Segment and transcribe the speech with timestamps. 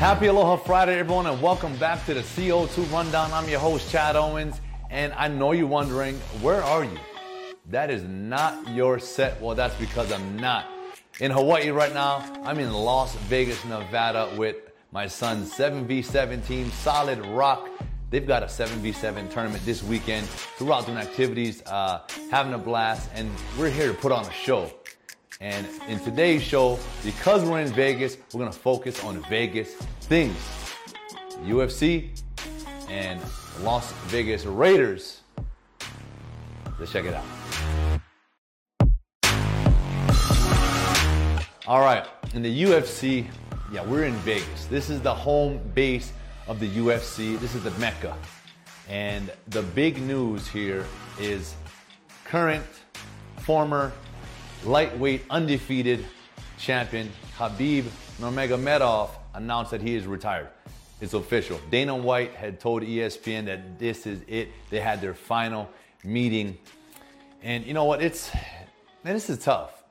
[0.00, 3.30] Happy Aloha Friday, everyone, and welcome back to the CO2 Rundown.
[3.34, 6.98] I'm your host, Chad Owens, and I know you're wondering, where are you?
[7.66, 9.38] That is not your set.
[9.42, 10.64] Well, that's because I'm not
[11.20, 12.24] in Hawaii right now.
[12.44, 14.56] I'm in Las Vegas, Nevada with
[14.90, 17.68] my son's 7v7 team, Solid Rock.
[18.08, 20.26] They've got a 7v7 tournament this weekend.
[20.56, 24.24] So we're out doing activities, uh, having a blast, and we're here to put on
[24.24, 24.72] a show.
[25.42, 29.72] And in today's show, because we're in Vegas, we're gonna focus on Vegas
[30.02, 30.36] things.
[31.44, 32.10] UFC
[32.90, 33.18] and
[33.62, 35.22] Las Vegas Raiders.
[36.78, 37.24] Let's check it out.
[41.66, 43.26] All right, in the UFC,
[43.72, 44.66] yeah, we're in Vegas.
[44.66, 46.12] This is the home base
[46.48, 47.40] of the UFC.
[47.40, 48.14] This is the Mecca.
[48.90, 50.84] And the big news here
[51.18, 51.54] is
[52.24, 52.66] current,
[53.38, 53.90] former
[54.64, 56.04] lightweight undefeated
[56.58, 57.84] champion Khabib
[58.20, 60.48] Nurmagomedov announced that he is retired.
[61.00, 61.58] It's official.
[61.70, 64.50] Dana White had told ESPN that this is it.
[64.68, 65.70] They had their final
[66.04, 66.58] meeting,
[67.42, 68.02] and you know what?
[68.02, 68.30] It's
[69.02, 69.82] man, this is tough.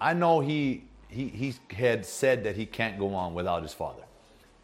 [0.00, 4.02] I know he he he had said that he can't go on without his father.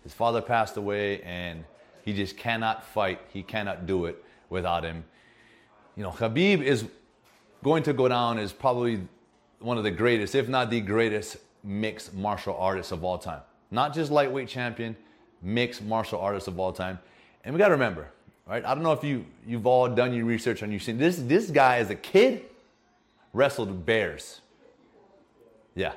[0.02, 1.64] His father passed away, and
[2.04, 3.20] he just cannot fight.
[3.32, 5.04] He cannot do it without him.
[5.96, 6.84] You know, Khabib is
[7.62, 9.06] going to go down as probably
[9.62, 13.40] one of the greatest, if not the greatest, mixed martial artists of all time.
[13.70, 14.96] Not just lightweight champion,
[15.42, 16.98] mixed martial artists of all time.
[17.44, 18.08] And we got to remember,
[18.46, 18.64] right?
[18.64, 21.16] I don't know if you you've all done your research and you've seen this.
[21.16, 22.44] This guy as a kid
[23.32, 24.40] wrestled bears.
[25.74, 25.92] Yeah,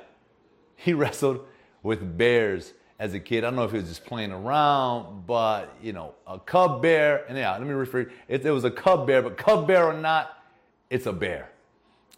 [0.76, 1.46] he wrestled
[1.82, 3.44] with bears as a kid.
[3.44, 7.24] I don't know if he was just playing around, but you know, a cub bear.
[7.28, 8.10] And yeah, let me refer.
[8.28, 10.42] It, it was a cub bear, but cub bear or not,
[10.90, 11.50] it's a bear.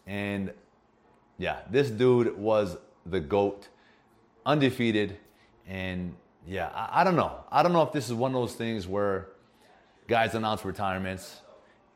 [0.07, 0.53] And
[1.39, 3.69] yeah, this dude was the GOAT,
[4.45, 5.17] undefeated.
[5.67, 6.15] And
[6.47, 7.45] yeah, I, I, don't know.
[7.51, 9.29] I don't know if this is one of those things where
[10.09, 11.41] guys announce retirements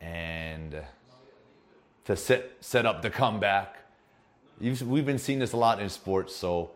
[0.01, 0.81] and
[2.05, 3.77] to set, set up the comeback.
[4.61, 6.71] You've, we've been seeing this a lot in sports, so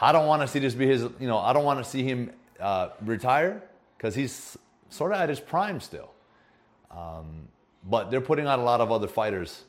[0.00, 2.02] I don't want to see this be his, you know, I don't want to see
[2.02, 3.62] him uh, retire
[3.96, 4.58] because he's
[4.90, 6.10] sort of at his prime still.
[6.90, 7.48] Um,
[7.84, 9.64] but they're putting out a lot of other fighters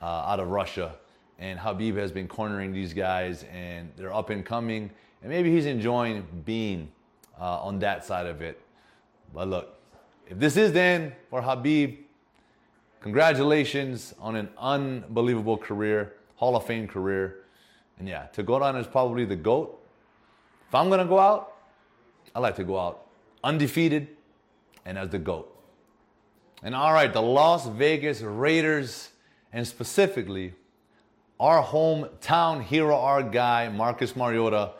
[0.00, 0.96] uh, out of Russia.
[1.38, 4.90] And Khabib has been cornering these guys, and they're up and coming.
[5.22, 6.90] And maybe he's enjoying being
[7.38, 8.60] uh, on that side of it.
[9.34, 9.78] But look,
[10.28, 11.98] if this is then for Khabib,
[13.00, 17.44] congratulations on an unbelievable career, Hall of Fame career.
[17.98, 19.78] And yeah, to go down as probably the GOAT.
[20.68, 21.54] If I'm going to go out,
[22.34, 23.06] I like to go out
[23.44, 24.08] undefeated
[24.84, 25.52] and as the GOAT.
[26.62, 29.10] And all right, the Las Vegas Raiders
[29.52, 30.54] and specifically
[31.38, 34.72] our hometown hero, our guy, Marcus Mariota,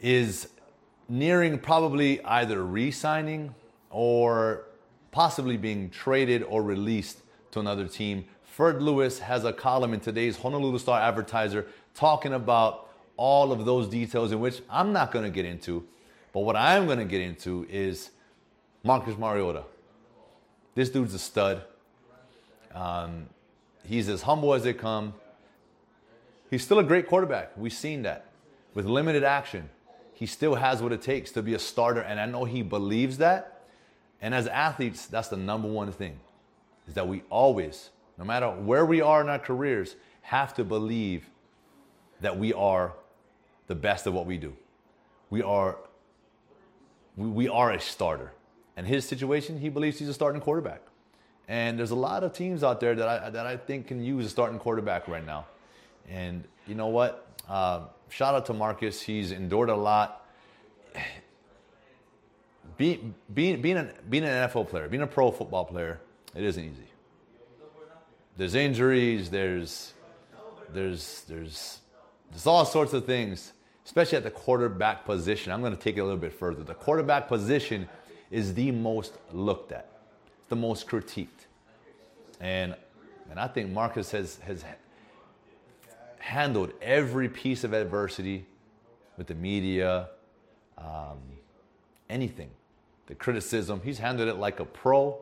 [0.00, 0.48] is
[1.08, 3.54] nearing probably either re signing
[3.90, 4.66] or
[5.10, 8.24] possibly being traded or released to another team.
[8.44, 13.88] Ferd Lewis has a column in today's Honolulu Star Advertiser talking about all of those
[13.88, 15.84] details, in which I'm not going to get into.
[16.32, 18.10] But what I am going to get into is
[18.84, 19.64] Marcus Mariota.
[20.74, 21.62] This dude's a stud.
[22.72, 23.26] Um,
[23.84, 25.14] He's as humble as they come.
[26.50, 27.56] He's still a great quarterback.
[27.56, 28.26] We've seen that.
[28.74, 29.68] With limited action,
[30.12, 33.18] he still has what it takes to be a starter, and I know he believes
[33.18, 33.62] that.
[34.20, 36.20] And as athletes, that's the number one thing
[36.86, 41.30] is that we always, no matter where we are in our careers, have to believe
[42.20, 42.92] that we are
[43.66, 44.54] the best of what we do.
[45.30, 45.76] We are
[47.16, 48.32] we, we are a starter.
[48.76, 50.82] In his situation, he believes he's a starting quarterback.
[51.48, 54.26] And there's a lot of teams out there that I, that I think can use
[54.26, 55.46] a starting quarterback right now.
[56.08, 57.26] And you know what?
[57.48, 59.00] Uh, shout out to Marcus.
[59.02, 60.26] He's endured a lot.
[62.76, 63.00] Be,
[63.34, 66.00] being, being, an, being an NFL player, being a pro football player,
[66.34, 66.90] it isn't easy.
[68.36, 69.92] There's injuries, there's,
[70.72, 71.80] there's, there's,
[72.30, 73.52] there's all sorts of things,
[73.84, 75.52] especially at the quarterback position.
[75.52, 76.62] I'm going to take it a little bit further.
[76.62, 77.88] The quarterback position
[78.30, 79.90] is the most looked at
[80.50, 81.46] the most critiqued.
[82.40, 82.74] And,
[83.30, 84.64] and I think Marcus has, has
[86.18, 88.44] handled every piece of adversity
[89.16, 90.08] with the media,
[90.76, 91.18] um,
[92.10, 92.50] anything,
[93.06, 93.80] the criticism.
[93.82, 95.18] He's handled it like a pro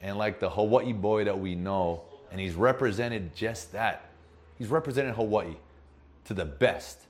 [0.00, 2.02] and like the Hawaii boy that we know.
[2.32, 4.08] And he's represented just that.
[4.58, 5.56] He's represented Hawaii
[6.24, 7.00] to the best.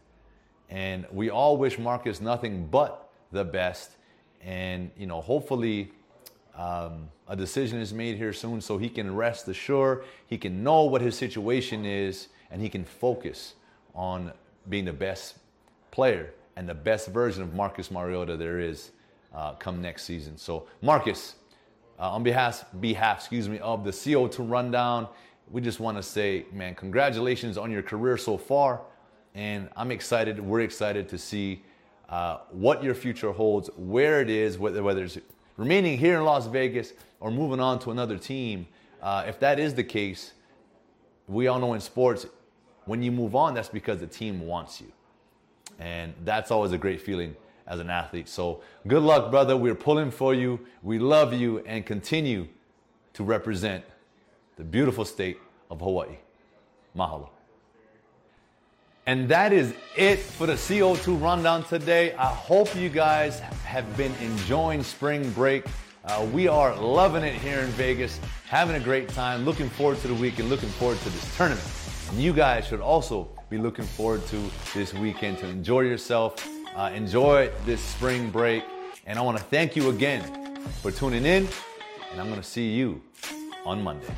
[0.71, 3.93] And we all wish Marcus nothing but the best.
[4.43, 5.93] And, you know, hopefully
[6.57, 10.85] um, a decision is made here soon so he can rest assured, he can know
[10.85, 13.55] what his situation is, and he can focus
[13.95, 14.33] on
[14.69, 15.39] being the best
[15.91, 18.93] player and the best version of Marcus Mariota there is
[19.35, 20.37] uh, come next season.
[20.37, 21.35] So, Marcus,
[21.99, 25.09] uh, on behalf, behalf, excuse me, of the CO2 Rundown,
[25.51, 28.81] we just want to say, man, congratulations on your career so far,
[29.35, 30.41] and I'm excited.
[30.41, 31.63] We're excited to see
[32.09, 35.19] uh, what your future holds, where it is, whether whether it's
[35.57, 38.67] remaining here in Las Vegas or moving on to another team.
[39.03, 40.33] Uh, if that is the case,
[41.29, 42.27] we all know in sports,
[42.85, 44.93] when you move on, that's because the team wants you.
[45.79, 47.35] And that's always a great feeling
[47.67, 48.29] as an athlete.
[48.29, 49.57] So good luck, brother.
[49.57, 50.61] We're pulling for you.
[50.83, 52.49] We love you and continue
[53.15, 53.85] to represent
[54.57, 55.39] the beautiful state
[55.71, 56.19] of Hawaii.
[56.97, 57.31] Mahalo.
[59.07, 62.15] And that is it for the CO2 rundown today.
[62.15, 65.67] I hope you guys have been enjoying spring break.
[66.07, 68.19] Uh, we are loving it here in Vegas,
[68.49, 71.67] having a great time, looking forward to the weekend, looking forward to this tournament.
[72.11, 76.91] And you guys should also be looking forward to this weekend to enjoy yourself, uh,
[76.95, 78.65] enjoy this spring break.
[79.07, 80.23] And I want to thank you again
[80.81, 81.47] for tuning in,
[82.11, 83.03] and I'm going to see you
[83.67, 84.15] on Monday.